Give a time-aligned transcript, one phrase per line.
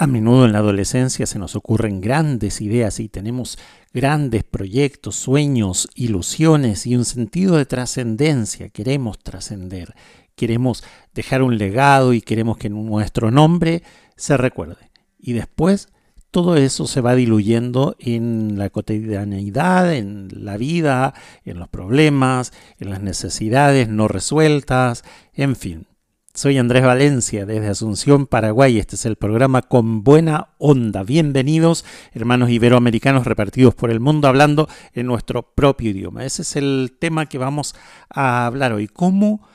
[0.00, 3.58] A menudo en la adolescencia se nos ocurren grandes ideas y tenemos
[3.92, 8.70] grandes proyectos, sueños, ilusiones y un sentido de trascendencia.
[8.70, 9.94] Queremos trascender,
[10.36, 10.82] queremos
[11.12, 13.82] dejar un legado y queremos que nuestro nombre
[14.16, 14.90] se recuerde.
[15.18, 15.90] Y después
[16.30, 21.12] todo eso se va diluyendo en la cotidianeidad, en la vida,
[21.44, 25.04] en los problemas, en las necesidades no resueltas,
[25.34, 25.89] en fin.
[26.40, 28.78] Soy Andrés Valencia desde Asunción, Paraguay.
[28.78, 31.02] Este es el programa Con Buena Onda.
[31.02, 31.84] Bienvenidos,
[32.14, 36.24] hermanos iberoamericanos repartidos por el mundo, hablando en nuestro propio idioma.
[36.24, 37.74] Ese es el tema que vamos
[38.08, 38.88] a hablar hoy.
[38.88, 39.46] ¿Cómo,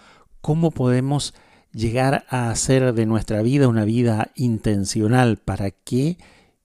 [0.42, 1.34] cómo podemos
[1.74, 6.20] llegar a hacer de nuestra vida una vida intencional para que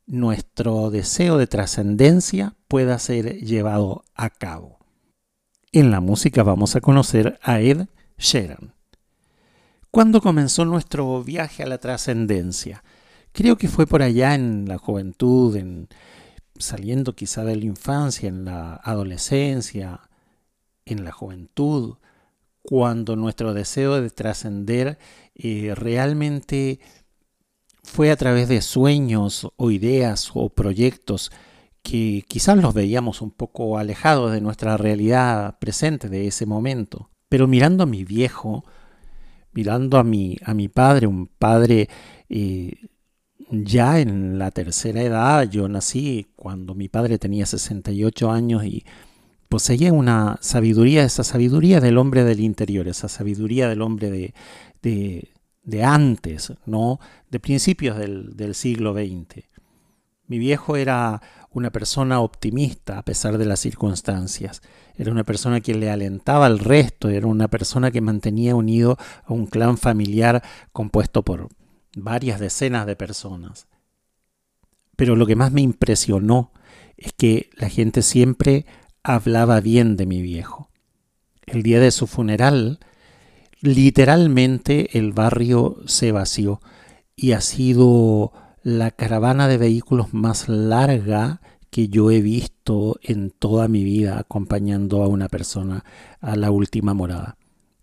[0.06, 4.80] nuestro deseo de trascendencia pueda ser llevado a cabo?
[5.72, 7.86] En la música vamos a conocer a Ed
[8.18, 8.74] Sheeran.
[9.90, 12.84] ¿Cuándo comenzó nuestro viaje a la trascendencia?
[13.32, 15.88] Creo que fue por allá en la juventud, en,
[16.56, 20.00] saliendo quizá de la infancia, en la adolescencia,
[20.84, 21.96] en la juventud,
[22.62, 24.98] cuando nuestro deseo de trascender
[25.34, 26.78] eh, realmente
[27.82, 31.32] fue a través de sueños o ideas o proyectos
[31.82, 37.10] que quizás los veíamos un poco alejados de nuestra realidad presente de ese momento.
[37.28, 38.64] Pero mirando a mi viejo,
[39.52, 41.88] mirando a mi, a mi padre, un padre
[42.28, 42.72] eh,
[43.50, 48.84] ya en la tercera edad, yo nací cuando mi padre tenía 68 años y
[49.48, 54.34] poseía una sabiduría, esa sabiduría del hombre del interior, esa sabiduría del hombre de,
[54.82, 55.32] de,
[55.64, 57.00] de antes, ¿no?
[57.30, 59.44] de principios del, del siglo XX.
[60.28, 61.20] Mi viejo era
[61.50, 64.62] una persona optimista a pesar de las circunstancias.
[65.00, 69.32] Era una persona que le alentaba al resto, era una persona que mantenía unido a
[69.32, 71.48] un clan familiar compuesto por
[71.96, 73.66] varias decenas de personas.
[74.96, 76.52] Pero lo que más me impresionó
[76.98, 78.66] es que la gente siempre
[79.02, 80.68] hablaba bien de mi viejo.
[81.46, 82.78] El día de su funeral,
[83.62, 86.60] literalmente el barrio se vació
[87.16, 91.40] y ha sido la caravana de vehículos más larga
[91.70, 95.84] que yo he visto en toda mi vida acompañando a una persona
[96.20, 97.36] a la última morada.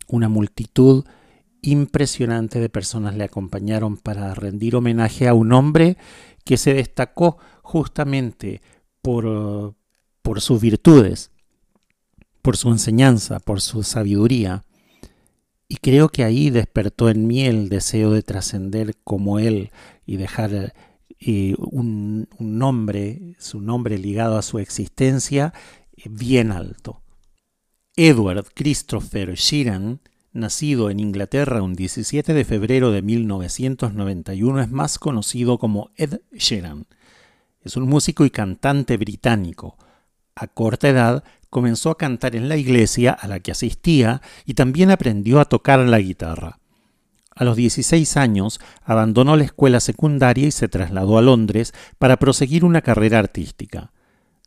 [0.07, 1.05] Una multitud
[1.61, 5.97] impresionante de personas le acompañaron para rendir homenaje a un hombre
[6.43, 8.61] que se destacó justamente
[9.01, 9.73] por,
[10.21, 11.31] por sus virtudes,
[12.41, 14.63] por su enseñanza, por su sabiduría.
[15.69, 19.71] Y creo que ahí despertó en mí el deseo de trascender como él
[20.05, 20.73] y dejar
[21.25, 25.53] un, un, nombre, su nombre ligado a su existencia,
[25.95, 27.01] eh, bien alto.
[27.95, 30.01] Edward Christopher Sheeran,
[30.31, 36.85] nacido en Inglaterra un 17 de febrero de 1991, es más conocido como Ed Sheeran.
[37.61, 39.77] Es un músico y cantante británico.
[40.35, 44.91] A corta edad comenzó a cantar en la iglesia a la que asistía y también
[44.91, 46.59] aprendió a tocar la guitarra.
[47.37, 52.65] A los 16 años abandonó la escuela secundaria y se trasladó a Londres para proseguir
[52.65, 53.91] una carrera artística.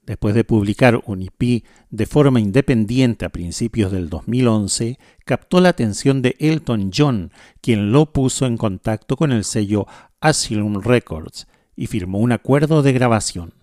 [0.05, 6.21] Después de publicar un EP de forma independiente a principios del 2011, captó la atención
[6.21, 7.31] de Elton John,
[7.61, 9.87] quien lo puso en contacto con el sello
[10.21, 11.47] Asylum Records
[11.77, 13.55] y firmó un acuerdo de grabación.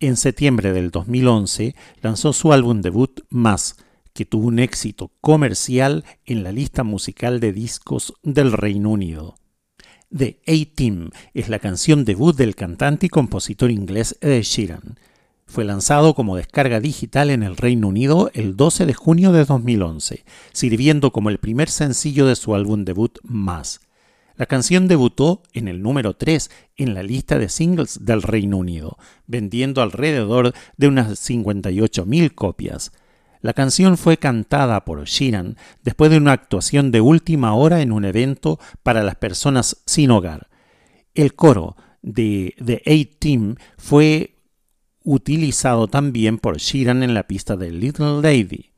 [0.00, 3.76] En septiembre del 2011 lanzó su álbum debut Más,
[4.18, 9.36] que tuvo un éxito comercial en la lista musical de discos del Reino Unido.
[10.12, 14.98] The A-Team es la canción debut del cantante y compositor inglés Ed Sheeran.
[15.46, 20.24] Fue lanzado como descarga digital en el Reino Unido el 12 de junio de 2011,
[20.52, 23.82] sirviendo como el primer sencillo de su álbum debut Más.
[24.34, 28.98] La canción debutó en el número 3 en la lista de singles del Reino Unido,
[29.28, 32.90] vendiendo alrededor de unas 58.000 copias.
[33.40, 38.04] La canción fue cantada por Sheeran después de una actuación de última hora en un
[38.04, 40.48] evento para las personas sin hogar.
[41.14, 44.36] El coro de The A-Team fue
[45.04, 48.72] utilizado también por Sheeran en la pista de Little Lady.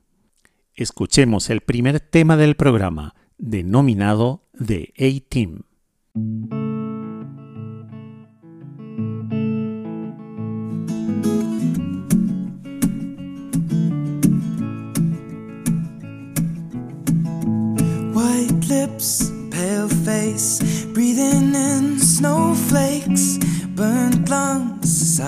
[0.75, 5.63] Escuchemos el primer tema del programa, denominado The A-Team.
[18.71, 23.37] lips, pale face, breathing in snowflakes,
[23.75, 25.21] burnt lungs is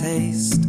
[0.00, 0.64] taste.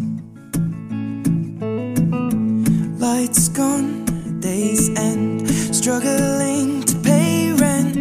[3.00, 4.06] Lights gone,
[4.40, 7.96] days end, struggling to pay rent,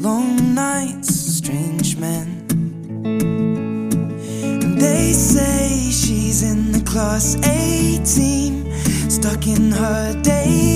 [0.00, 2.46] long nights, strange men.
[4.62, 10.75] And they say she's in the class 18, stuck in her days.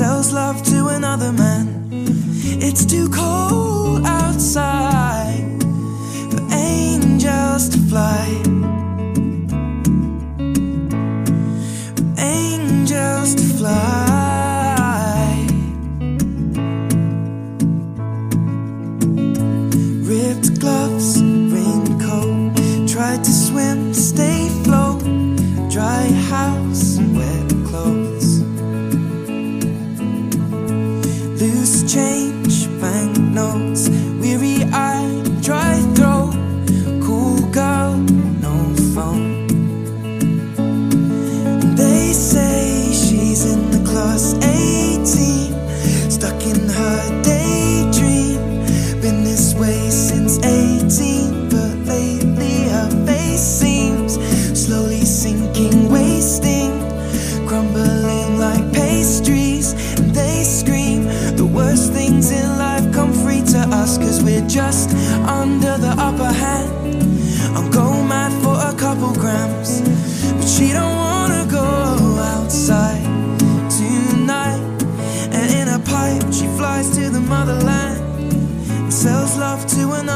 [0.00, 1.66] sells love to another man.
[2.62, 3.69] It's too cold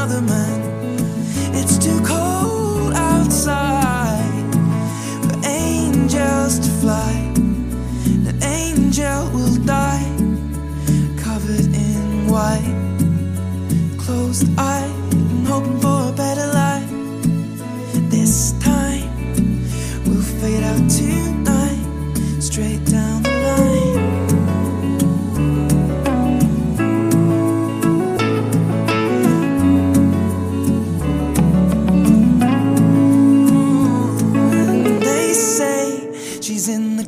[0.05, 0.64] Another man.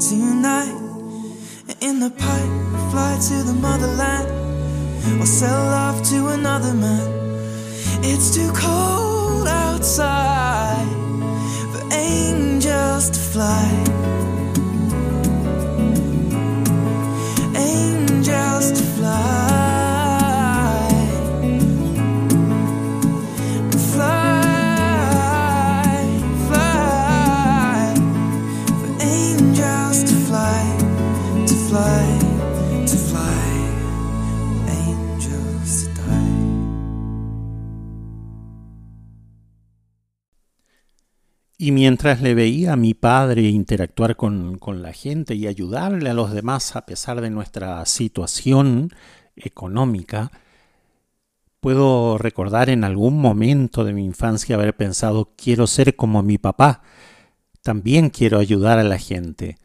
[0.00, 0.74] tonight.
[1.80, 4.28] In the pipe, fly to the motherland
[5.20, 7.06] or sell love to another man.
[8.02, 10.88] It's too cold outside
[11.72, 13.66] for angels to fly.
[17.56, 18.84] Angels to.
[18.94, 19.33] Fly,
[41.64, 46.12] Y mientras le veía a mi padre interactuar con, con la gente y ayudarle a
[46.12, 48.90] los demás a pesar de nuestra situación
[49.34, 50.30] económica,
[51.60, 56.82] puedo recordar en algún momento de mi infancia haber pensado quiero ser como mi papá,
[57.62, 59.56] también quiero ayudar a la gente.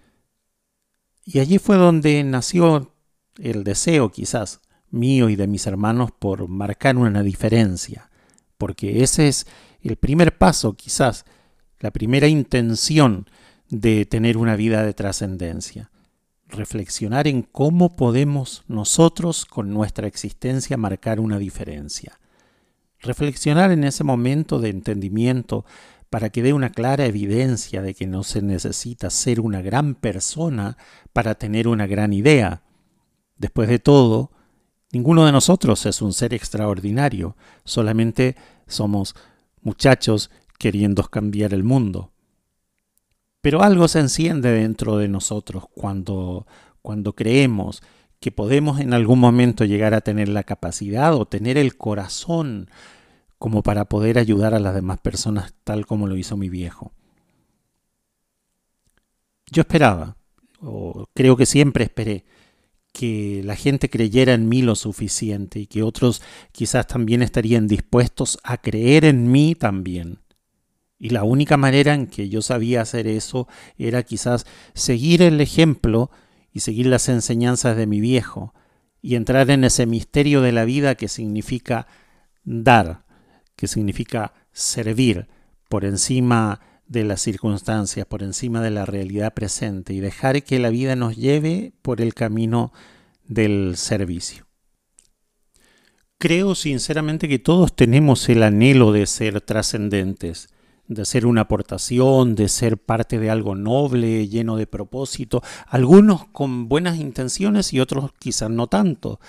[1.25, 2.93] Y allí fue donde nació
[3.39, 8.09] el deseo quizás mío y de mis hermanos por marcar una diferencia,
[8.57, 9.47] porque ese es
[9.81, 11.25] el primer paso quizás
[11.79, 13.29] la primera intención
[13.69, 15.91] de tener una vida de trascendencia.
[16.47, 22.19] Reflexionar en cómo podemos nosotros con nuestra existencia marcar una diferencia.
[22.99, 25.65] Reflexionar en ese momento de entendimiento
[26.09, 30.75] para que dé una clara evidencia de que no se necesita ser una gran persona
[31.13, 32.63] para tener una gran idea.
[33.37, 34.31] Después de todo,
[34.91, 38.35] ninguno de nosotros es un ser extraordinario, solamente
[38.67, 39.15] somos
[39.61, 42.11] muchachos queriendo cambiar el mundo.
[43.41, 46.45] Pero algo se enciende dentro de nosotros cuando,
[46.83, 47.81] cuando creemos
[48.19, 52.69] que podemos en algún momento llegar a tener la capacidad o tener el corazón
[53.37, 56.91] como para poder ayudar a las demás personas tal como lo hizo mi viejo.
[59.49, 60.17] Yo esperaba,
[60.59, 62.25] o creo que siempre esperé,
[62.91, 68.37] que la gente creyera en mí lo suficiente y que otros quizás también estarían dispuestos
[68.43, 70.19] a creer en mí también.
[70.99, 76.11] Y la única manera en que yo sabía hacer eso era quizás seguir el ejemplo
[76.51, 78.53] y seguir las enseñanzas de mi viejo
[79.01, 81.87] y entrar en ese misterio de la vida que significa
[82.43, 83.05] dar,
[83.55, 85.27] que significa servir
[85.69, 90.69] por encima de las circunstancias, por encima de la realidad presente y dejar que la
[90.69, 92.73] vida nos lleve por el camino
[93.25, 94.47] del servicio.
[96.17, 100.49] Creo sinceramente que todos tenemos el anhelo de ser trascendentes,
[100.89, 106.67] de ser una aportación, de ser parte de algo noble, lleno de propósito, algunos con
[106.67, 109.19] buenas intenciones y otros quizás no tanto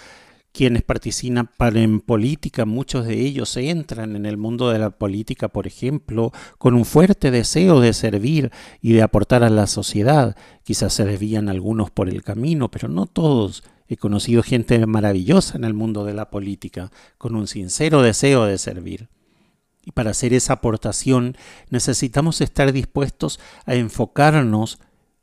[0.52, 5.66] quienes participan en política, muchos de ellos entran en el mundo de la política, por
[5.66, 8.50] ejemplo, con un fuerte deseo de servir
[8.80, 10.36] y de aportar a la sociedad.
[10.64, 13.62] Quizás se desvían algunos por el camino, pero no todos.
[13.86, 18.58] He conocido gente maravillosa en el mundo de la política, con un sincero deseo de
[18.58, 19.08] servir.
[19.84, 21.36] Y para hacer esa aportación
[21.70, 24.78] necesitamos estar dispuestos a enfocarnos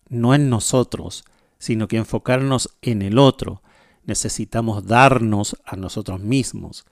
[0.10, 1.26] no en nosotros,
[1.60, 3.62] sino que enfocarnos en el otro,
[4.06, 6.86] necesitamos darnos a nosotros mismos.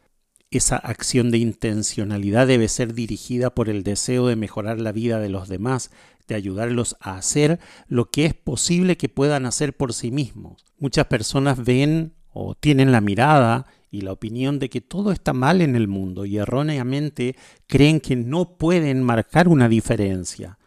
[0.52, 5.30] Esa acción de intencionalidad debe ser dirigida por el deseo de mejorar la vida de
[5.30, 5.92] los demás,
[6.28, 10.66] de ayudarlos a hacer lo que es posible que puedan hacer por sí mismos.
[10.78, 15.62] Muchas personas ven o tienen la mirada y la opinión de que todo está mal
[15.62, 20.60] en el mundo y erróneamente creen que no pueden marcar una diferencia.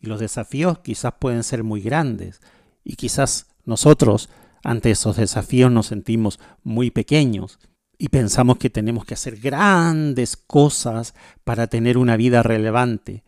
[0.00, 2.40] Y los desafíos quizás pueden ser muy grandes
[2.82, 4.28] y quizás nosotros
[4.64, 7.60] ante esos desafíos nos sentimos muy pequeños
[7.96, 11.14] y pensamos que tenemos que hacer grandes cosas
[11.44, 13.22] para tener una vida relevante.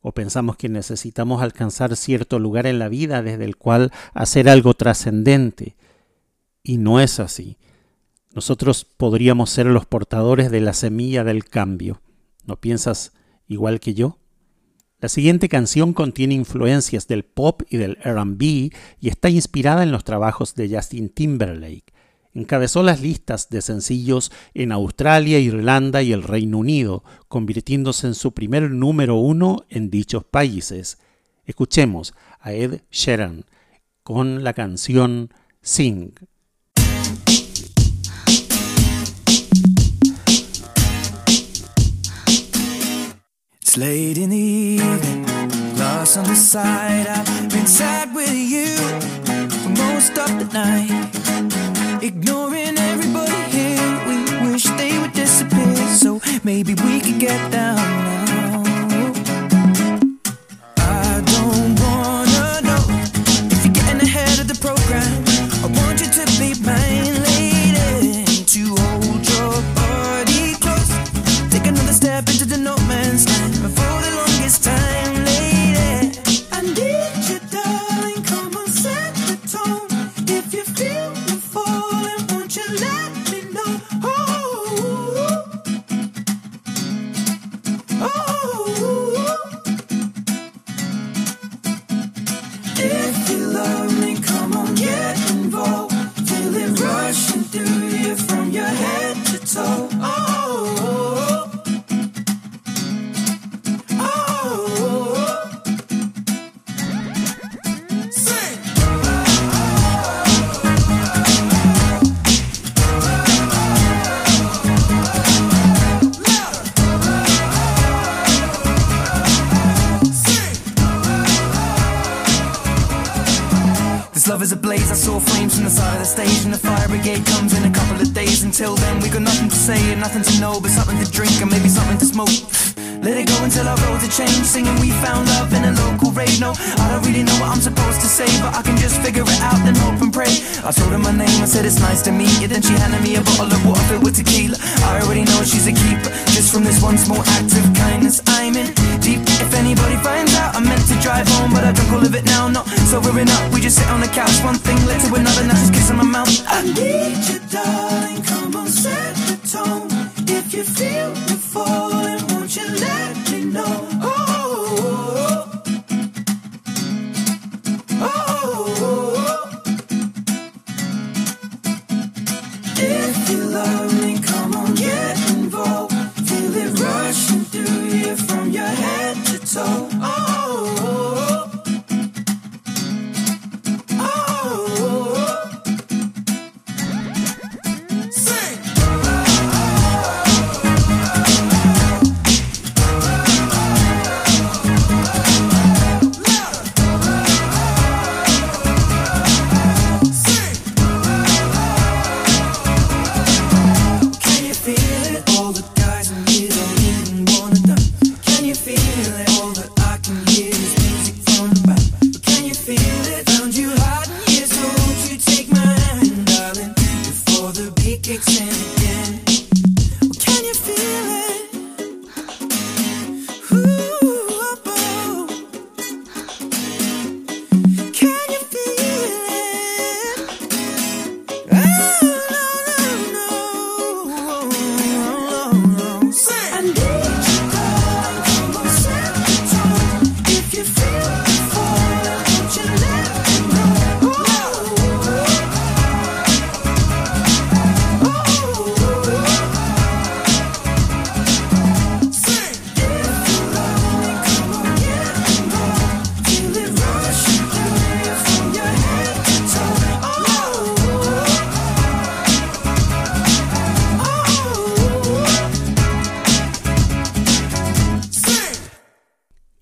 [0.00, 4.74] O pensamos que necesitamos alcanzar cierto lugar en la vida desde el cual hacer algo
[4.74, 5.76] trascendente.
[6.64, 7.56] Y no es así.
[8.34, 12.02] Nosotros podríamos ser los portadores de la semilla del cambio.
[12.44, 13.12] ¿No piensas
[13.46, 14.18] igual que yo?
[14.98, 18.42] La siguiente canción contiene influencias del pop y del RB
[19.00, 21.92] y está inspirada en los trabajos de Justin Timberlake.
[22.32, 28.32] Encabezó las listas de sencillos en Australia, Irlanda y el Reino Unido, convirtiéndose en su
[28.32, 30.98] primer número uno en dichos países.
[31.44, 33.44] Escuchemos a Ed Sheeran
[34.02, 36.14] con la canción Sing.
[43.76, 45.26] Late in the evening,
[45.76, 47.08] lost on the side.
[47.08, 48.76] I've been sad with you
[49.48, 51.10] for most of the night.
[52.00, 55.74] Ignoring everybody here, we wish they would disappear.
[55.96, 58.33] So maybe we could get down now.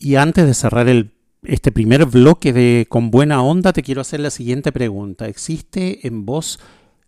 [0.05, 0.89] Y antes de cerrar
[1.45, 5.29] este primer bloque de Con Buena Onda, te quiero hacer la siguiente pregunta.
[5.29, 6.59] ¿Existe en vos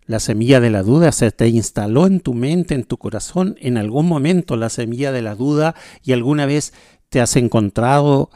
[0.06, 1.10] la semilla de la duda?
[1.10, 5.22] ¿Se te instaló en tu mente, en tu corazón, en algún momento la semilla de
[5.22, 6.72] la duda y alguna vez
[7.08, 8.30] te has encontrado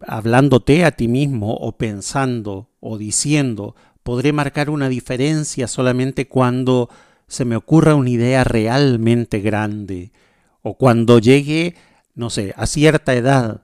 [0.00, 6.90] hablándote a ti mismo o pensando o diciendo, podré marcar una diferencia solamente cuando
[7.26, 10.12] se me ocurra una idea realmente grande
[10.60, 11.74] o cuando llegue,
[12.14, 13.62] no sé, a cierta edad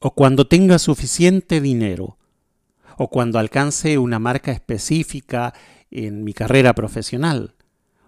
[0.00, 2.16] o cuando tenga suficiente dinero,
[2.96, 5.54] o cuando alcance una marca específica
[5.90, 7.54] en mi carrera profesional,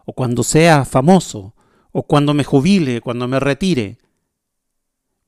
[0.04, 1.54] o cuando sea famoso,
[1.92, 3.98] o cuando me jubile, cuando me retire.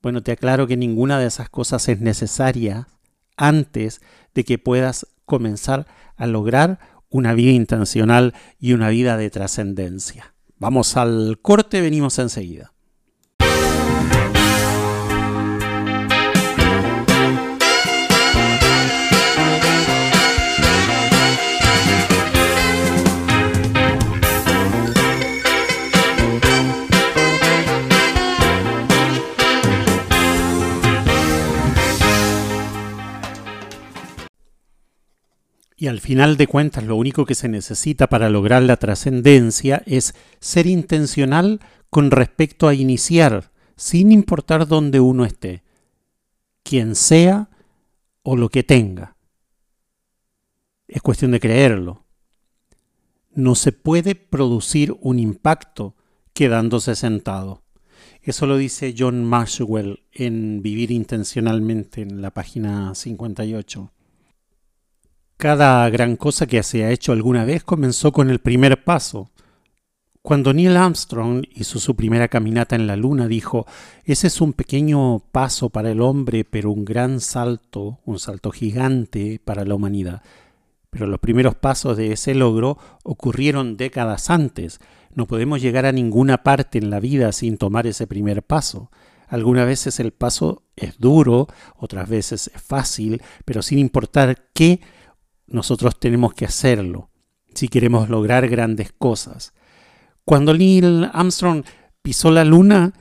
[0.01, 2.87] Bueno, te aclaro que ninguna de esas cosas es necesaria
[3.37, 4.01] antes
[4.33, 10.33] de que puedas comenzar a lograr una vida intencional y una vida de trascendencia.
[10.57, 12.74] Vamos al corte, venimos enseguida.
[35.75, 40.15] Y al final de cuentas lo único que se necesita para lograr la trascendencia es
[40.39, 41.59] ser intencional
[41.89, 45.63] con respecto a iniciar, sin importar dónde uno esté,
[46.63, 47.49] quien sea
[48.23, 49.17] o lo que tenga.
[50.87, 52.05] Es cuestión de creerlo.
[53.33, 55.95] No se puede producir un impacto
[56.33, 57.63] quedándose sentado.
[58.21, 63.91] Eso lo dice John Maxwell en Vivir Intencionalmente en la página 58.
[65.45, 69.29] Cada gran cosa que se ha hecho alguna vez comenzó con el primer paso.
[70.23, 73.67] Cuando Neil Armstrong hizo su primera caminata en la Luna, dijo,
[74.05, 79.39] ese es un pequeño paso para el hombre, pero un gran salto, un salto gigante
[79.45, 80.23] para la humanidad.
[80.89, 84.79] Pero los primeros pasos de ese logro ocurrieron décadas antes.
[85.13, 88.89] No podemos llegar a ninguna parte en la vida sin tomar ese primer paso.
[89.27, 94.81] Algunas veces el paso es duro, otras veces es fácil, pero sin importar qué,
[95.47, 97.09] nosotros tenemos que hacerlo
[97.53, 99.53] si queremos lograr grandes cosas.
[100.25, 101.63] Cuando Neil Armstrong
[102.01, 102.93] pisó la luna,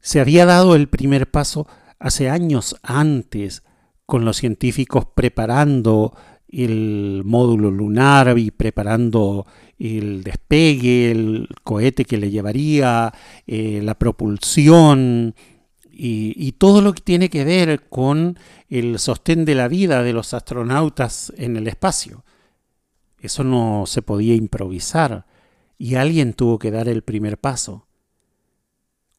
[0.00, 1.66] se había dado el primer paso
[1.98, 3.62] hace años antes,
[4.04, 6.16] con los científicos preparando
[6.48, 9.46] el módulo lunar y preparando
[9.78, 13.12] el despegue, el cohete que le llevaría,
[13.46, 15.34] eh, la propulsión,
[15.98, 20.34] y, todo lo que tiene que ver con el sostén de la vida de los
[20.34, 22.24] astronautas en el espacio.
[23.18, 25.26] Eso no se podía improvisar
[25.78, 27.86] y alguien tuvo que dar el primer paso.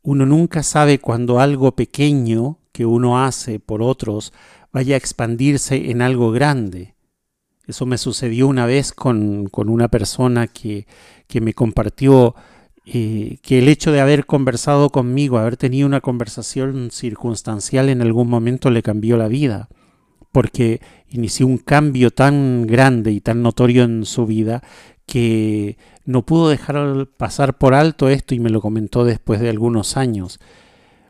[0.03, 4.31] Uno nunca sabe cuando algo pequeño que uno hace por otros
[4.71, 6.95] vaya a expandirse en algo grande.
[7.65, 10.87] Eso me sucedió una vez con, con una persona que,
[11.27, 12.35] que me compartió
[12.91, 18.69] que el hecho de haber conversado conmigo, haber tenido una conversación circunstancial en algún momento
[18.69, 19.67] le cambió la vida,
[20.31, 24.63] porque inició un cambio tan grande y tan notorio en su vida
[25.05, 29.97] que no pudo dejar pasar por alto esto y me lo comentó después de algunos
[29.97, 30.39] años.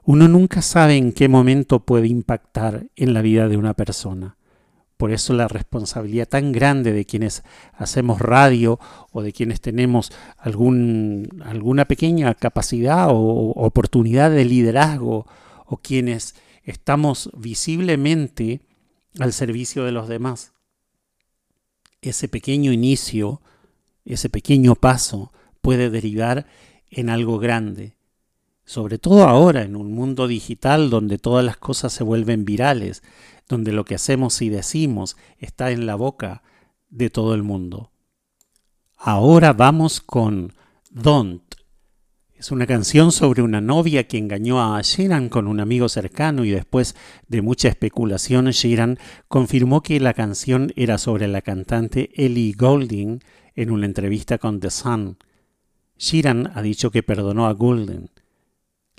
[0.03, 4.37] Uno nunca sabe en qué momento puede impactar en la vida de una persona.
[4.97, 8.79] Por eso la responsabilidad tan grande de quienes hacemos radio
[9.11, 15.27] o de quienes tenemos alguna pequeña capacidad o oportunidad de liderazgo
[15.67, 18.61] o quienes estamos visiblemente
[19.19, 20.53] al servicio de los demás.
[22.01, 23.41] Ese pequeño inicio,
[24.05, 25.31] ese pequeño paso
[25.61, 26.47] puede derivar
[26.89, 27.97] en algo grande,
[28.65, 33.03] sobre todo ahora en un mundo digital donde todas las cosas se vuelven virales,
[33.47, 36.43] donde lo que hacemos y decimos está en la boca
[36.89, 37.91] de todo el mundo.
[38.95, 40.53] Ahora vamos con
[40.89, 41.43] Don't.
[42.33, 46.51] Es una canción sobre una novia que engañó a Sheeran con un amigo cercano y
[46.51, 46.95] después
[47.27, 53.21] de mucha especulación Sheeran confirmó que la canción era sobre la cantante Ellie Goulding
[53.55, 55.17] en una entrevista con The Sun.
[55.97, 58.11] Sheeran ha dicho que perdonó a Goulding.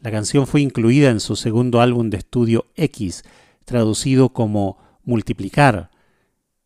[0.00, 3.24] La canción fue incluida en su segundo álbum de estudio X,
[3.68, 5.90] traducido como multiplicar.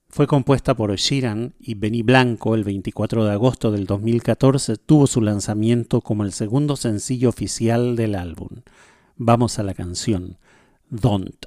[0.09, 5.21] Fue compuesta por Sheeran y Benny Blanco el 24 de agosto del 2014 tuvo su
[5.21, 8.63] lanzamiento como el segundo sencillo oficial del álbum.
[9.17, 10.39] Vamos a la canción
[10.91, 11.47] Don't.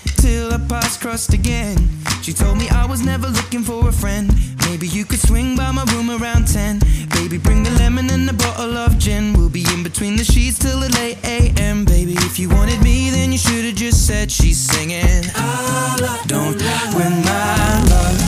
[0.23, 1.77] until our paths crossed again.
[2.21, 4.31] She told me I was never looking for a friend.
[4.67, 6.79] Maybe you could swing by my room around 10.
[7.09, 9.33] Baby, bring the lemon and a bottle of gin.
[9.33, 11.85] We'll be in between the sheets till the late AM.
[11.85, 15.25] Baby, if you wanted me, then you should have just said she's singing.
[15.35, 16.61] I Don't
[16.95, 18.19] win my love.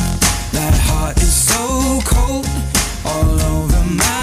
[0.52, 2.48] That heart is so cold.
[3.06, 4.23] All over my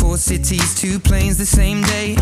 [0.00, 2.16] Four cities, two planes the same day.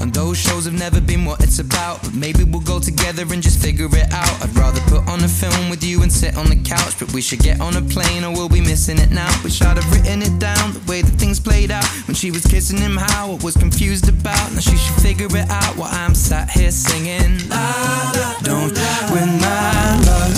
[0.00, 2.00] And those shows have never been what it's about.
[2.02, 4.34] But maybe we'll go together and just figure it out.
[4.40, 6.96] I'd rather put on a film with you and sit on the couch.
[6.96, 9.28] But we should get on a plane or we'll be missing it now.
[9.42, 11.86] Wish I'd have written it down the way that things played out.
[12.06, 14.52] When she was kissing him, how I was confused about.
[14.52, 17.48] Now she should figure it out while I'm sat here singing.
[17.48, 18.72] La, la, don't
[19.10, 20.34] win my love.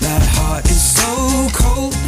[0.00, 2.07] That heart is so cold.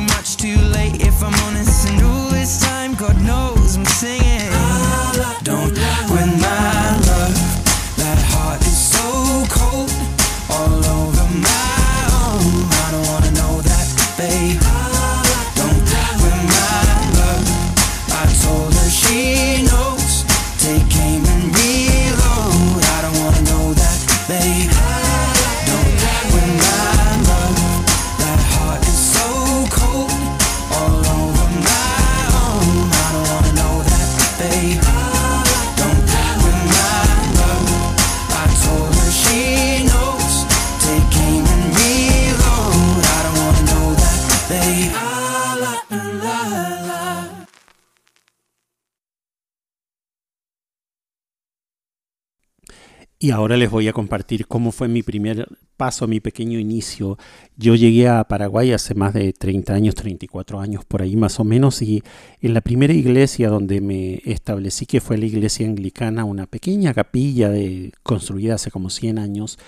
[53.23, 57.19] Y ahora les voy a compartir cómo fue mi primer paso, mi pequeño inicio.
[57.55, 61.43] Yo llegué a Paraguay hace más de 30 años, 34 años por ahí más o
[61.43, 62.01] menos, y
[62.41, 67.49] en la primera iglesia donde me establecí, que fue la iglesia anglicana, una pequeña capilla
[67.49, 69.59] de, construida hace como 100 años,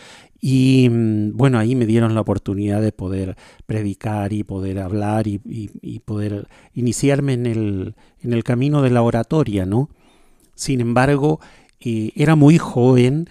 [0.42, 3.38] y mm, bueno, ahí me dieron la oportunidad de poder
[3.68, 5.38] predicar y poder hablar y,
[6.06, 9.92] poder iniciarme en el, en el camino de la oratoria, ¿no?
[10.56, 11.40] Sin embargo,
[11.86, 13.28] eh, era muy joven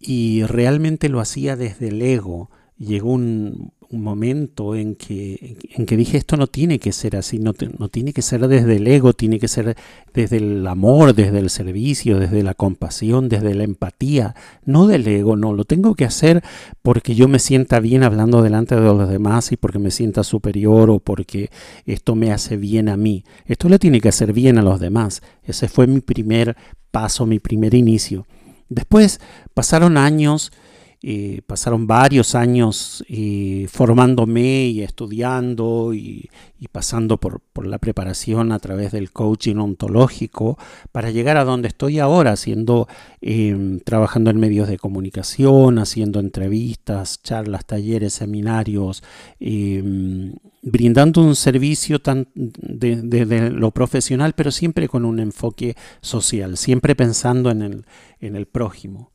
[0.00, 2.50] y realmente lo hacía desde el ego.
[2.76, 7.54] Llegó un, momento en que, en que dije, esto no tiene que ser así, no,
[7.78, 9.78] no tiene que ser desde el ego, tiene que ser
[10.12, 14.34] desde el amor, desde el servicio, desde la compasión, desde la empatía,
[14.66, 16.44] no del ego, no, lo tengo que hacer
[16.82, 20.90] porque yo me sienta bien hablando delante de los demás y porque me sienta superior
[20.90, 21.48] o porque
[21.86, 23.24] esto me hace bien a mí.
[23.46, 25.22] Esto le tiene que hacer bien a los demás.
[25.44, 26.58] Ese fue mi primer
[26.90, 28.26] paso, mi primer inicio.
[28.68, 29.20] Después
[29.54, 30.52] pasaron años,
[31.00, 36.28] eh, pasaron varios años eh, formándome y estudiando y,
[36.72, 40.58] pasando por, la preparación a través del coaching ontológico
[40.92, 42.88] para llegar a donde estoy ahora, haciendo,
[43.20, 49.02] eh, trabajando en medios de comunicación, haciendo entrevistas, charlas, talleres, seminarios,
[49.40, 56.94] eh, brindando un servicio tan de, lo profesional, pero siempre con un enfoque social, siempre
[56.94, 57.86] pensando en el,
[58.20, 59.10] en el prójimo.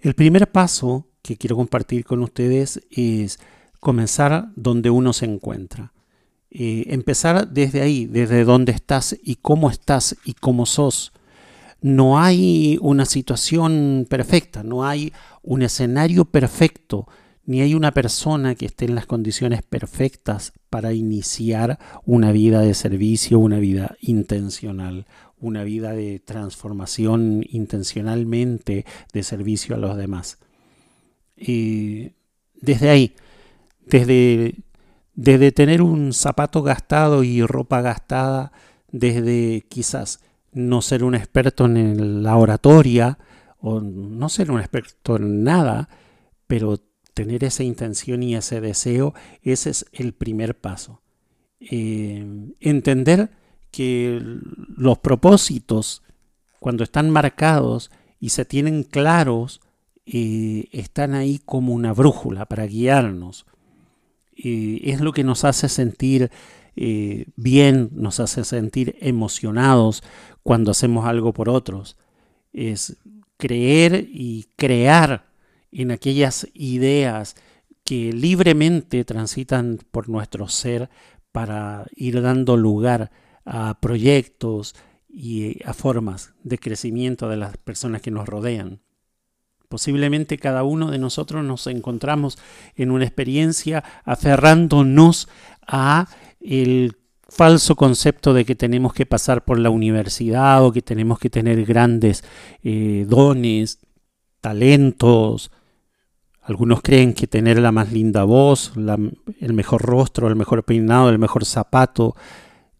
[0.00, 3.38] El primer paso que quiero compartir con ustedes es
[3.80, 5.92] comenzar donde uno se encuentra.
[6.50, 11.12] Eh, empezar desde ahí, desde donde estás y cómo estás y cómo sos.
[11.80, 17.06] No hay una situación perfecta, no hay un escenario perfecto,
[17.50, 22.74] ni hay una persona que esté en las condiciones perfectas para iniciar una vida de
[22.74, 30.38] servicio, una vida intencional, una vida de transformación intencionalmente de servicio a los demás.
[31.36, 32.12] Y
[32.54, 33.16] desde ahí,
[33.84, 34.54] desde,
[35.14, 38.52] desde tener un zapato gastado y ropa gastada,
[38.92, 40.20] desde quizás
[40.52, 43.18] no ser un experto en la oratoria
[43.58, 45.88] o no ser un experto en nada,
[46.46, 46.78] pero
[47.14, 51.02] tener esa intención y ese deseo, ese es el primer paso.
[51.60, 52.24] Eh,
[52.60, 53.30] entender
[53.70, 54.20] que
[54.76, 56.02] los propósitos,
[56.58, 59.60] cuando están marcados y se tienen claros,
[60.06, 63.46] eh, están ahí como una brújula para guiarnos.
[64.36, 66.30] Eh, es lo que nos hace sentir
[67.36, 70.02] bien, nos hace sentir emocionados
[70.42, 71.98] cuando hacemos algo por otros.
[72.54, 72.96] Es
[73.36, 75.29] creer y crear
[75.72, 77.36] en aquellas ideas
[77.84, 80.90] que libremente transitan por nuestro ser
[81.32, 83.10] para ir dando lugar
[83.44, 84.74] a proyectos
[85.08, 88.80] y a formas de crecimiento de las personas que nos rodean.
[89.68, 92.38] Posiblemente cada uno de nosotros nos encontramos
[92.74, 95.28] en una experiencia aferrándonos
[95.66, 96.08] a
[96.40, 96.96] el
[97.28, 101.64] falso concepto de que tenemos que pasar por la universidad o que tenemos que tener
[101.64, 102.24] grandes
[102.64, 103.78] eh, dones,
[104.40, 105.52] talentos.
[106.42, 111.18] Algunos creen que tener la más linda voz, el mejor rostro, el mejor peinado, el
[111.18, 112.16] mejor zapato.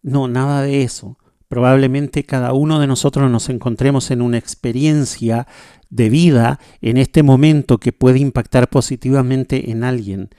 [0.01, 1.17] No, nada de eso.
[1.47, 5.47] Probablemente cada uno de nosotros nos encontremos en una experiencia
[5.89, 10.29] de vida en este momento que puede impactar positivamente en alguien.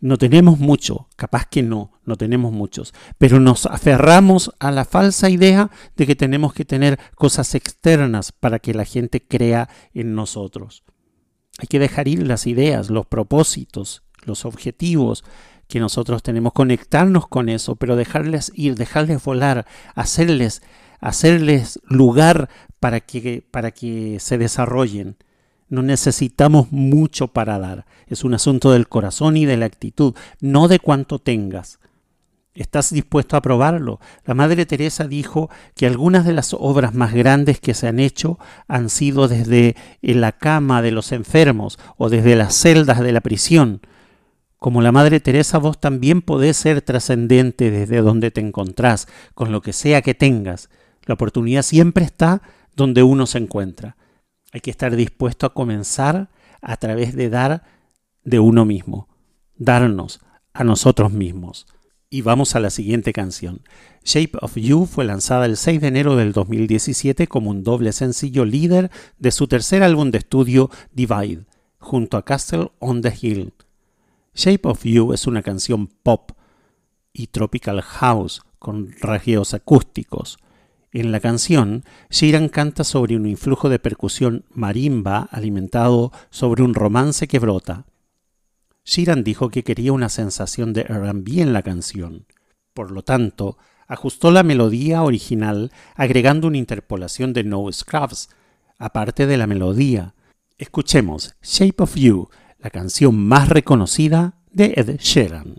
[0.00, 5.30] No tenemos mucho, capaz que no, no tenemos muchos, pero nos aferramos a la falsa
[5.30, 10.84] idea de que tenemos que tener cosas externas para que la gente crea en nosotros.
[11.60, 15.24] Hay que dejar ir las ideas, los propósitos, los objetivos,
[15.68, 20.62] que nosotros tenemos, conectarnos con eso, pero dejarles ir, dejarles volar, hacerles,
[21.00, 22.48] hacerles lugar
[22.80, 25.16] para que, para que se desarrollen.
[25.68, 27.84] No necesitamos mucho para dar.
[28.06, 31.78] Es un asunto del corazón y de la actitud, no de cuánto tengas.
[32.54, 34.00] ¿Estás dispuesto a probarlo?
[34.24, 38.38] La Madre Teresa dijo que algunas de las obras más grandes que se han hecho
[38.66, 43.82] han sido desde la cama de los enfermos o desde las celdas de la prisión.
[44.58, 49.62] Como la Madre Teresa, vos también podés ser trascendente desde donde te encontrás, con lo
[49.62, 50.70] que sea que tengas.
[51.06, 52.42] La oportunidad siempre está
[52.74, 53.96] donde uno se encuentra.
[54.52, 57.62] Hay que estar dispuesto a comenzar a través de dar
[58.24, 59.08] de uno mismo,
[59.56, 60.20] darnos
[60.52, 61.66] a nosotros mismos.
[62.12, 63.62] Y vamos a la siguiente canción.
[64.04, 68.44] Shape of You fue lanzada el 6 de enero del 2017 como un doble sencillo
[68.44, 71.44] líder de su tercer álbum de estudio Divide,
[71.78, 73.52] junto a Castle on the Hill.
[74.34, 76.32] Shape of You es una canción pop
[77.12, 80.38] y tropical house con rasgueos acústicos.
[80.90, 87.28] En la canción, Sheeran canta sobre un influjo de percusión marimba alimentado sobre un romance
[87.28, 87.84] que brota.
[88.90, 92.26] Sheeran dijo que quería una sensación de R&B en la canción.
[92.74, 98.30] Por lo tanto, ajustó la melodía original agregando una interpolación de no scrubs,
[98.78, 100.16] aparte de la melodía.
[100.58, 105.58] Escuchemos Shape of You, la canción más reconocida de Ed Sheeran.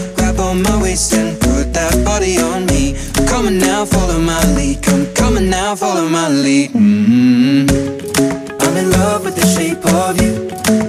[3.61, 4.81] Now, follow my lead.
[4.83, 6.71] Come, on now, follow my lead.
[6.71, 7.65] hmm
[8.63, 10.33] I'm in love with the shape of you.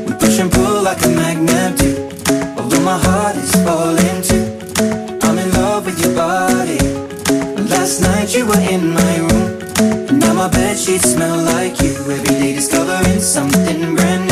[0.07, 1.91] We push and pull like a magnet do.
[2.59, 4.45] Although my heart is falling too.
[5.27, 6.79] I'm in love with your body.
[7.69, 10.19] Last night you were in my room.
[10.19, 11.93] Now my bed sheets smell like you.
[11.93, 14.32] Every day discovering something brand new.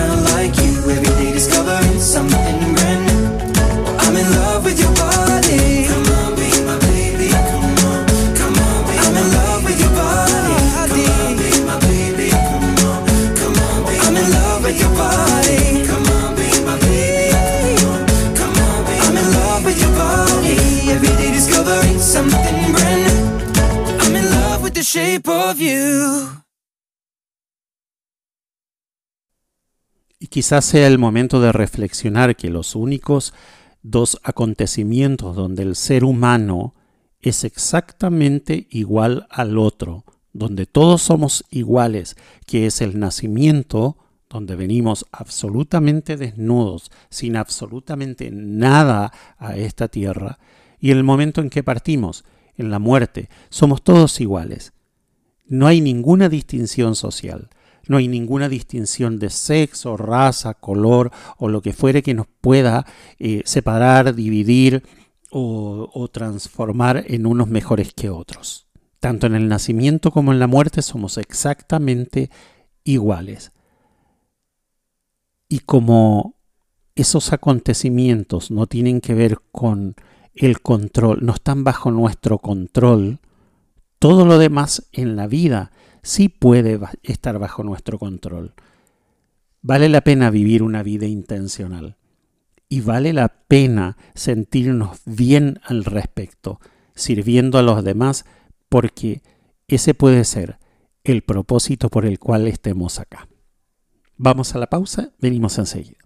[30.31, 33.33] quizás sea el momento de reflexionar que los únicos
[33.83, 36.73] dos acontecimientos donde el ser humano
[37.19, 42.15] es exactamente igual al otro, donde todos somos iguales,
[42.45, 43.97] que es el nacimiento,
[44.29, 50.39] donde venimos absolutamente desnudos, sin absolutamente nada a esta tierra,
[50.79, 52.23] y el momento en que partimos,
[52.55, 54.71] en la muerte, somos todos iguales.
[55.45, 57.49] No hay ninguna distinción social.
[57.87, 62.85] No hay ninguna distinción de sexo, raza, color o lo que fuere que nos pueda
[63.19, 64.83] eh, separar, dividir
[65.31, 68.67] o, o transformar en unos mejores que otros.
[68.99, 72.29] Tanto en el nacimiento como en la muerte somos exactamente
[72.83, 73.51] iguales.
[75.49, 76.35] Y como
[76.95, 79.95] esos acontecimientos no tienen que ver con
[80.35, 83.19] el control, no están bajo nuestro control,
[83.99, 85.71] todo lo demás en la vida
[86.01, 88.53] sí puede estar bajo nuestro control.
[89.61, 91.97] Vale la pena vivir una vida intencional
[92.67, 96.59] y vale la pena sentirnos bien al respecto,
[96.95, 98.25] sirviendo a los demás,
[98.69, 99.21] porque
[99.67, 100.57] ese puede ser
[101.03, 103.27] el propósito por el cual estemos acá.
[104.17, 106.00] Vamos a la pausa, venimos enseguida.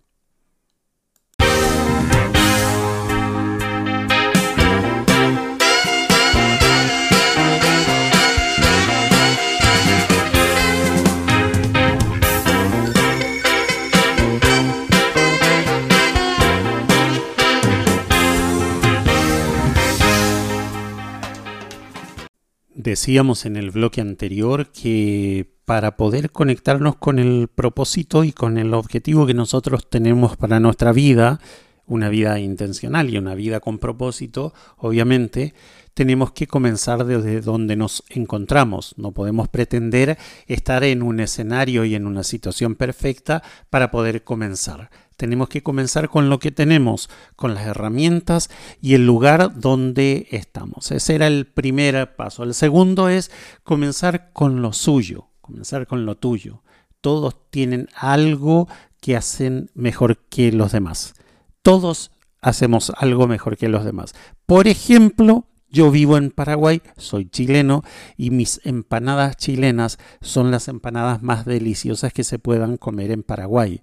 [22.86, 28.76] Decíamos en el bloque anterior que para poder conectarnos con el propósito y con el
[28.76, 31.40] objetivo que nosotros tenemos para nuestra vida,
[31.88, 35.56] una vida intencional y una vida con propósito, obviamente
[35.96, 38.94] tenemos que comenzar desde donde nos encontramos.
[38.98, 44.92] No podemos pretender estar en un escenario y en una situación perfecta para poder comenzar.
[45.18, 48.50] Tenemos que comenzar con lo que tenemos, con las herramientas
[48.82, 50.92] y el lugar donde estamos.
[50.92, 52.44] Ese era el primer paso.
[52.44, 53.32] El segundo es
[53.64, 56.64] comenzar con lo suyo, comenzar con lo tuyo.
[57.00, 58.68] Todos tienen algo
[59.00, 61.14] que hacen mejor que los demás.
[61.62, 62.12] Todos
[62.42, 64.14] hacemos algo mejor que los demás.
[64.46, 67.84] Por ejemplo, yo vivo en Paraguay, soy chileno
[68.18, 73.82] y mis empanadas chilenas son las empanadas más deliciosas que se puedan comer en Paraguay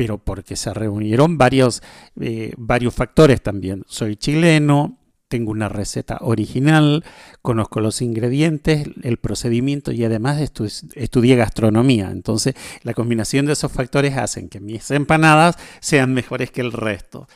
[0.00, 1.82] pero porque se reunieron varios,
[2.18, 3.84] eh, varios factores también.
[3.86, 4.96] Soy chileno,
[5.28, 7.04] tengo una receta original,
[7.42, 12.10] conozco los ingredientes, el procedimiento y además estu- estudié gastronomía.
[12.12, 17.28] Entonces, la combinación de esos factores hacen que mis empanadas sean mejores que el resto.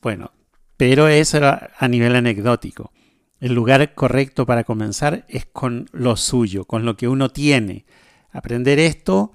[0.00, 0.30] Bueno,
[0.76, 2.92] pero eso era a nivel anecdótico.
[3.40, 7.84] El lugar correcto para comenzar es con lo suyo, con lo que uno tiene.
[8.30, 9.32] Aprender esto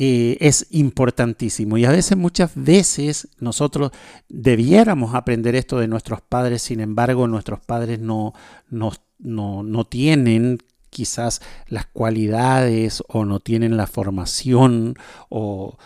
[0.00, 3.90] eh, es importantísimo y a veces, muchas veces, nosotros
[4.28, 8.32] debiéramos aprender esto de nuestros padres, sin embargo, nuestros padres no,
[8.70, 14.94] no, no, no tienen quizás las cualidades o no tienen la formación
[15.30, 15.76] o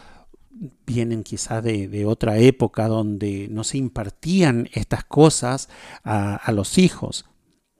[0.84, 5.70] vienen quizás de, otra época donde no se impartían estas cosas
[6.04, 7.24] a los hijos.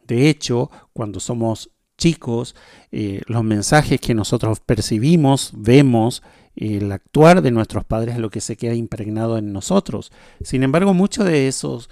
[0.07, 2.55] De hecho, cuando somos chicos,
[2.91, 6.23] eh, los mensajes que nosotros percibimos, vemos,
[6.57, 10.13] el actuar de nuestros padres es lo que se queda impregnado en nosotros.
[10.43, 11.89] Sin embargo, muchos de esos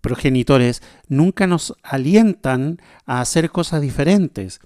[0.00, 4.60] progenitores nunca nos alientan a hacer cosas diferentes.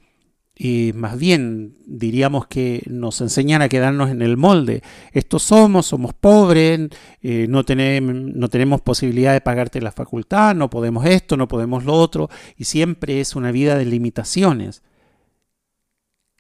[0.59, 4.83] Y más bien diríamos que nos enseñan a quedarnos en el molde.
[5.13, 6.89] Estos somos, somos pobres,
[7.21, 11.85] eh, no, tenemos, no tenemos posibilidad de pagarte la facultad, no podemos esto, no podemos
[11.85, 14.83] lo otro, y siempre es una vida de limitaciones.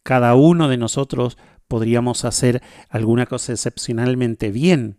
[0.02, 1.36] Cada uno de nosotros
[1.68, 4.96] podríamos hacer alguna cosa excepcionalmente bien.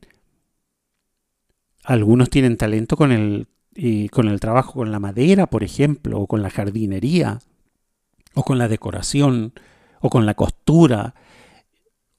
[1.83, 6.27] Algunos tienen talento con el, eh, con el trabajo con la madera, por ejemplo, o
[6.27, 7.39] con la jardinería
[8.37, 9.53] o con la decoración,
[9.99, 11.15] o con la costura,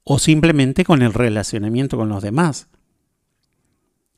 [0.02, 2.66] o simplemente con el relacionamiento con los demás.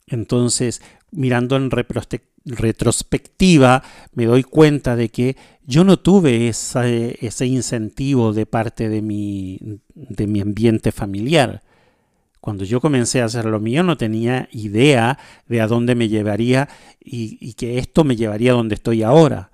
[0.06, 0.80] Entonces,
[1.10, 3.82] mirando en retrospectiva,
[4.14, 5.36] me doy cuenta de que
[5.66, 9.60] yo no tuve esa, ese incentivo de parte de mi,
[9.94, 11.62] de mi ambiente familiar.
[12.40, 16.66] Cuando yo comencé a hacer lo mío no tenía idea de a dónde me llevaría
[16.98, 19.50] y, y que esto me llevaría a donde estoy ahora.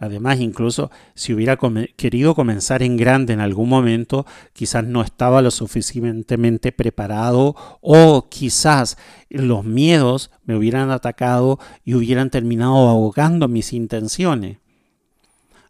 [0.00, 1.58] Además, incluso si hubiera
[1.94, 4.24] querido comenzar en grande en algún momento,
[4.54, 8.96] quizás no estaba lo suficientemente preparado o quizás
[9.28, 14.56] los miedos me hubieran atacado y hubieran terminado ahogando mis intenciones.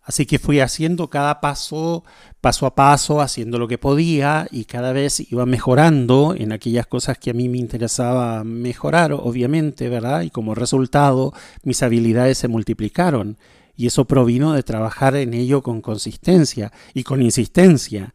[0.04, 2.04] Así que fui haciendo cada paso,
[2.40, 7.18] paso a paso, haciendo lo que podía y cada vez iba mejorando en aquellas cosas
[7.18, 10.22] que a mí me interesaba mejorar, obviamente, ¿verdad?
[10.22, 11.32] Y como resultado,
[11.64, 13.36] mis habilidades se multiplicaron
[13.76, 18.14] y eso provino de trabajar en ello con consistencia y con insistencia.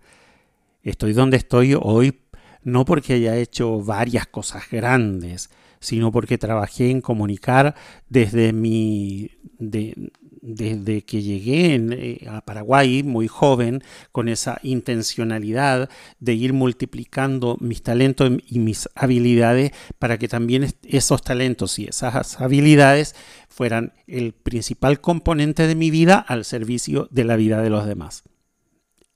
[0.84, 2.20] Estoy donde estoy hoy
[2.64, 5.50] no porque haya hecho varias cosas grandes,
[5.80, 7.76] sino porque trabajé en comunicar
[8.10, 10.12] desde mi de,
[10.46, 15.90] desde que llegué en, eh, a Paraguay muy joven con esa intencionalidad
[16.20, 22.40] de ir multiplicando mis talentos y mis habilidades para que también esos talentos y esas
[22.40, 23.16] habilidades
[23.50, 28.24] fueran el principal componente de mi vida al servicio de la vida de los demás.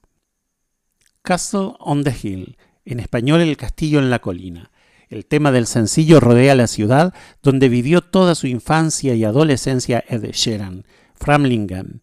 [1.24, 4.72] Castle on the Hill, en español el castillo en la colina.
[5.10, 7.14] El tema del sencillo rodea la ciudad
[7.44, 10.86] donde vivió toda su infancia y adolescencia Ed Sheeran,
[11.16, 12.00] Framlingham,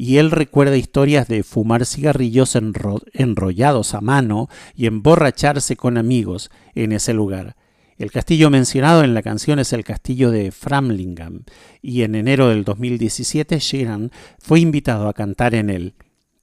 [0.00, 6.50] y él recuerda historias de fumar cigarrillos enro enrollados a mano y emborracharse con amigos
[6.76, 7.56] en ese lugar.
[7.98, 11.42] El castillo mencionado en la canción es el castillo de Framlingham,
[11.82, 15.94] y en enero del 2017 Sheeran fue invitado a cantar en él.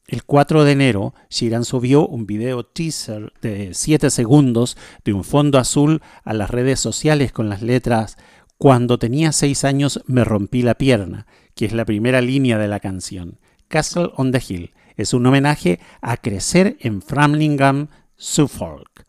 [0.05, 4.75] El 4 de enero, Sheeran subió un video teaser de 7 segundos
[5.05, 8.17] de un fondo azul a las redes sociales con las letras
[8.57, 11.25] Cuando tenía 6 años me rompí la pierna,
[11.55, 13.39] que es la primera línea de la canción.
[13.67, 19.05] Castle on the Hill es un homenaje a crecer en Framlingham, Suffolk.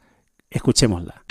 [0.51, 1.23] Escuchémosla.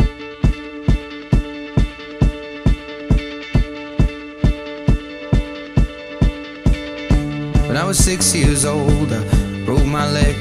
[7.67, 10.35] When I was six years old, I broke my leg.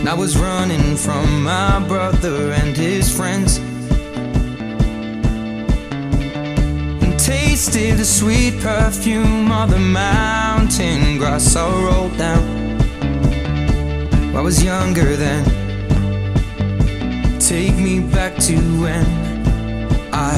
[0.00, 3.60] And I was running from my brother and his friends.
[7.30, 12.44] Tasted the sweet perfume of the mountain grass I rolled down.
[14.38, 15.44] I was younger then.
[17.38, 19.06] Take me back to when
[20.12, 20.36] I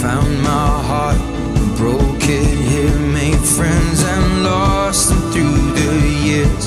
[0.00, 1.20] found my heart,
[1.76, 5.92] broke it here, made friends and lost them through the
[6.28, 6.64] years.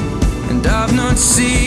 [0.49, 1.66] And I've not seen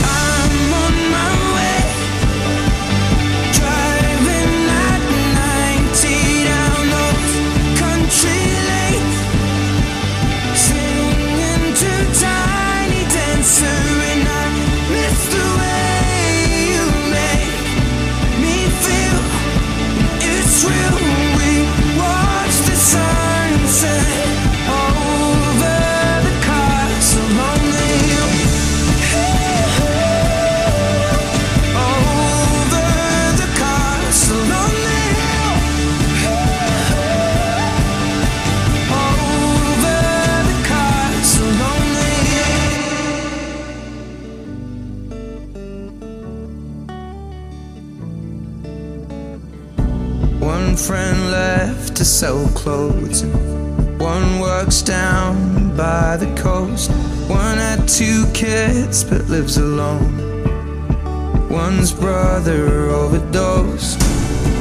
[61.49, 63.99] One's brother overdosed.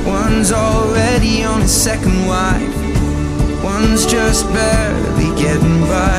[0.06, 3.64] One's already on his second wife.
[3.64, 6.10] One's just barely getting by.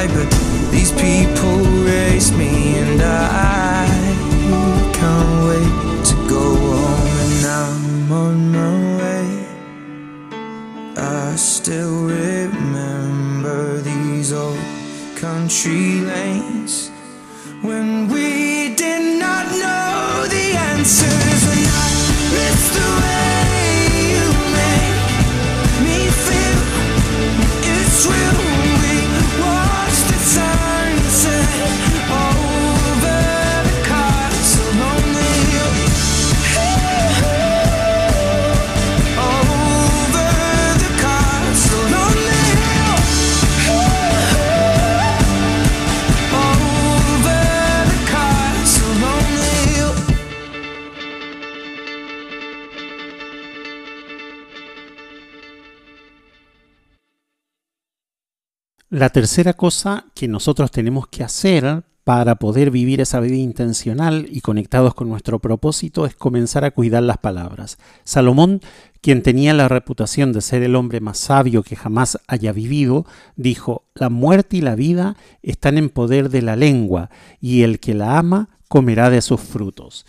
[59.01, 64.41] La tercera cosa que nosotros tenemos que hacer para poder vivir esa vida intencional y
[64.41, 67.79] conectados con nuestro propósito es comenzar a cuidar las palabras.
[68.03, 68.61] Salomón,
[69.01, 73.85] quien tenía la reputación de ser el hombre más sabio que jamás haya vivido, dijo,
[73.95, 78.19] la muerte y la vida están en poder de la lengua, y el que la
[78.19, 80.05] ama comerá de sus frutos.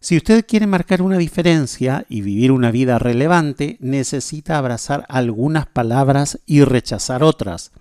[0.00, 6.40] Si usted quiere marcar una diferencia y vivir una vida relevante, necesita abrazar algunas palabras
[6.44, 7.72] y rechazar otras.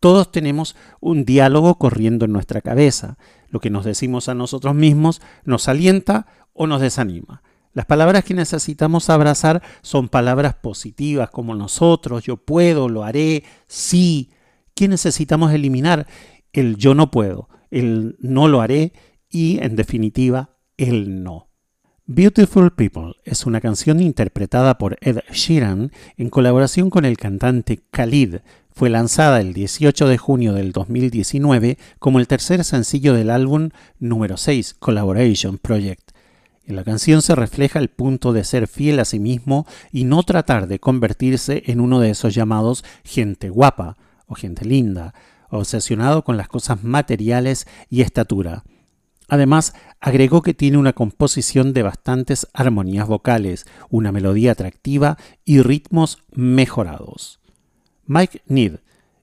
[0.00, 3.18] Todos tenemos un diálogo corriendo en nuestra cabeza.
[3.48, 7.42] Lo que nos decimos a nosotros mismos nos alienta o nos desanima.
[7.72, 14.30] Las palabras que necesitamos abrazar son palabras positivas como nosotros, yo puedo, lo haré, sí.
[14.74, 16.06] ¿Qué necesitamos eliminar?
[16.52, 18.92] El yo no puedo, el no lo haré
[19.28, 21.50] y, en definitiva, el no.
[22.06, 28.38] Beautiful People es una canción interpretada por Ed Sheeran en colaboración con el cantante Khalid.
[28.80, 33.68] Fue lanzada el 18 de junio del 2019 como el tercer sencillo del álbum
[33.98, 36.12] número 6, Collaboration Project.
[36.64, 40.22] En la canción se refleja el punto de ser fiel a sí mismo y no
[40.22, 45.12] tratar de convertirse en uno de esos llamados gente guapa o gente linda,
[45.50, 48.64] obsesionado con las cosas materiales y estatura.
[49.28, 56.22] Además, agregó que tiene una composición de bastantes armonías vocales, una melodía atractiva y ritmos
[56.30, 57.40] mejorados.
[58.12, 58.80] Mike Need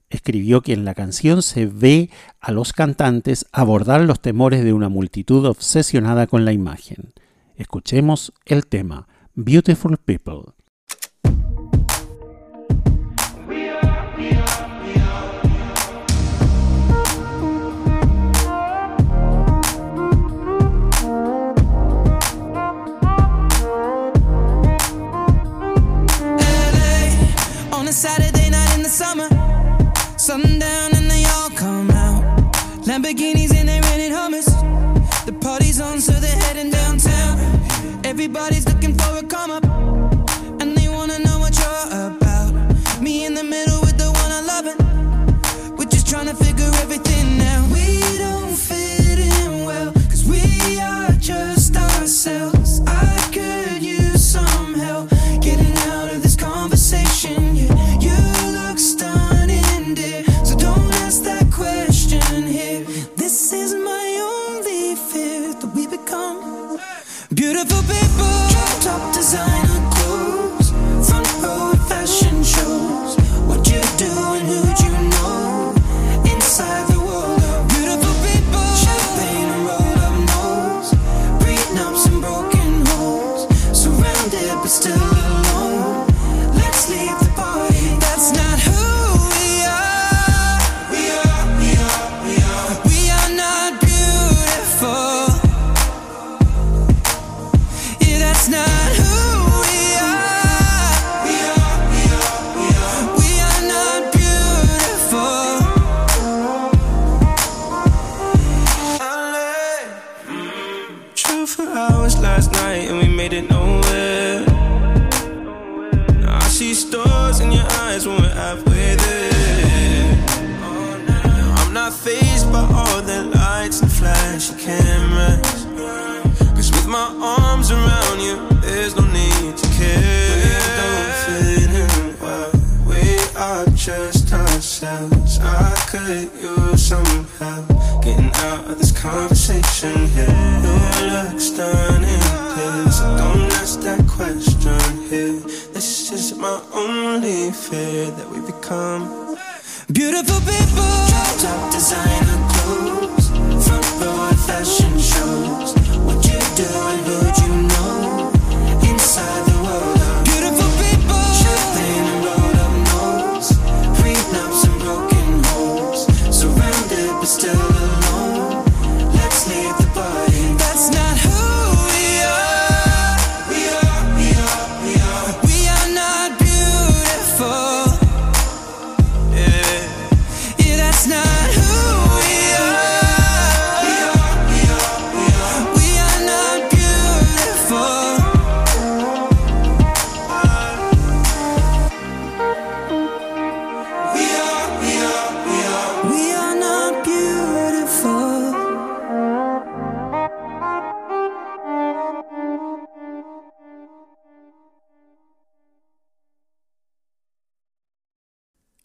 [0.08, 2.08] escribió que en la canción se ve
[2.40, 7.12] a los cantantes abordar los temores de una multitud obsesionada con la imagen.
[7.54, 10.54] Escuchemos el tema Beautiful People.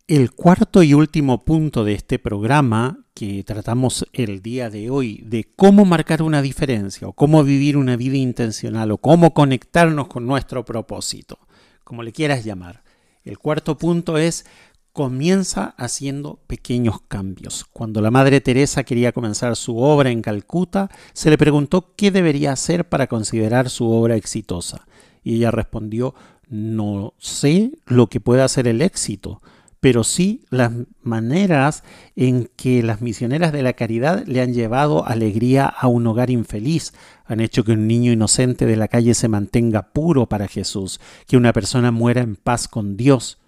[0.08, 5.46] El cuarto y último punto de este programa que tratamos el día de hoy de
[5.56, 10.66] cómo marcar una diferencia o cómo vivir una vida intencional o cómo conectarnos con nuestro
[10.66, 11.40] propósito,
[11.86, 12.84] como le quieras llamar.
[13.24, 14.46] El cuarto punto es
[14.92, 17.64] comienza haciendo pequeños cambios.
[17.72, 22.52] Cuando la Madre Teresa quería comenzar su obra en Calcuta, se le preguntó qué debería
[22.52, 24.86] hacer para considerar su obra exitosa.
[25.24, 26.14] Y ella respondió,
[26.50, 29.42] no sé lo que puede hacer el éxito,
[29.84, 30.72] pero sí las
[31.02, 31.84] maneras
[32.16, 36.94] en que las misioneras de la caridad le han llevado alegría a un hogar infeliz,
[37.26, 41.36] han hecho que un niño inocente de la calle se mantenga puro para Jesús, que
[41.36, 43.40] una persona muera en paz con Dios.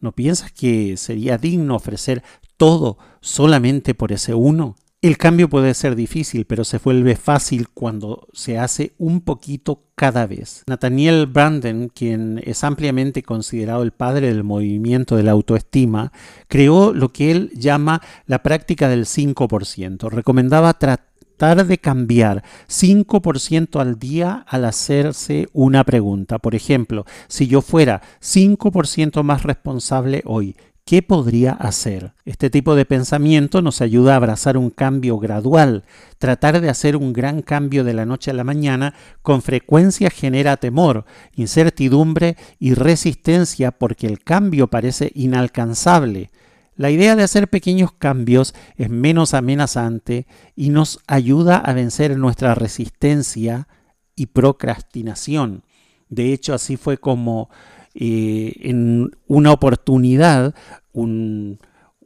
[0.00, 2.22] ¿No piensas que sería digno ofrecer
[2.58, 4.76] todo solamente por ese uno?
[5.02, 10.26] El cambio puede ser difícil, pero se vuelve fácil cuando se hace un poquito cada
[10.26, 10.62] vez.
[10.66, 16.12] Nathaniel Branden, quien es ampliamente considerado el padre del movimiento de la autoestima,
[16.48, 20.10] creó lo que él llama la práctica del 5%.
[20.10, 26.38] Recomendaba tratar de cambiar 5% al día al hacerse una pregunta.
[26.38, 30.56] Por ejemplo, si yo fuera 5% más responsable hoy,
[30.90, 32.14] ¿Qué podría hacer?
[32.24, 35.84] Este tipo de pensamiento nos ayuda a abrazar un cambio gradual.
[36.18, 40.56] Tratar de hacer un gran cambio de la noche a la mañana con frecuencia genera
[40.56, 41.04] temor,
[41.36, 46.32] incertidumbre y resistencia porque el cambio parece inalcanzable.
[46.74, 50.26] La idea de hacer pequeños cambios es menos amenazante
[50.56, 53.68] y nos ayuda a vencer nuestra resistencia
[54.16, 55.62] y procrastinación.
[56.08, 57.48] De hecho, así fue como
[57.92, 60.54] eh, en una oportunidad
[60.92, 61.58] un,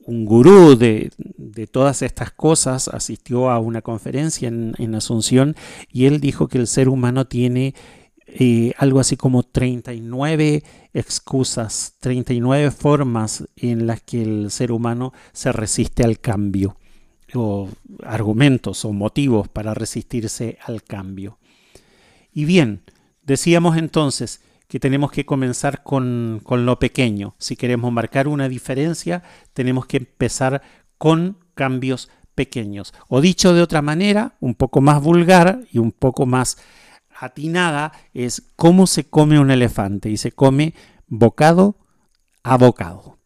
[0.07, 1.11] gurú de,
[1.71, 5.57] todas estas cosas asistió a una conferencia en, Asunción
[5.91, 7.75] y él dijo que el ser humano tiene
[8.27, 10.63] eh, algo así como 39
[10.93, 16.77] excusas, 39 formas en las que el ser humano se resiste al cambio,
[17.35, 17.69] o
[18.03, 21.39] argumentos o motivos para resistirse al cambio.
[22.33, 22.83] Y bien,
[23.23, 27.35] decíamos entonces, que tenemos que comenzar con, lo pequeño.
[27.39, 30.63] Si queremos marcar una diferencia, tenemos que empezar
[30.99, 32.95] con cambios pequeños.
[33.09, 36.59] O dicho de otra manera, un poco más vulgar y un poco más
[37.17, 40.75] atinada, es cómo se come un elefante y se come
[41.07, 41.77] bocado
[42.43, 43.19] a bocado.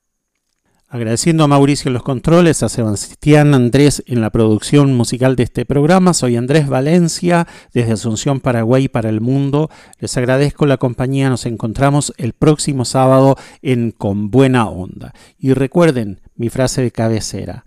[0.91, 6.15] Agradeciendo a Mauricio los controles, a Sebastián Andrés en la producción musical de este programa,
[6.15, 9.69] soy Andrés Valencia desde Asunción, Paraguay para el mundo.
[9.99, 15.13] Les agradezco la compañía, nos encontramos el próximo sábado en Con Buena Onda.
[15.37, 17.67] Y recuerden mi frase de cabecera,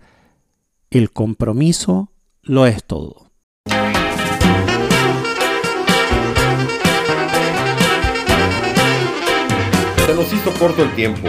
[0.90, 2.10] el compromiso
[2.42, 3.30] lo es todo.
[10.06, 11.28] Se nos hizo corto el tiempo